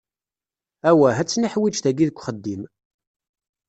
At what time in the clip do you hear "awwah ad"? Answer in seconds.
0.89-1.27